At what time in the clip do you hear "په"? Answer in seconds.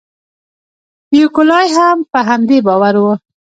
2.11-2.19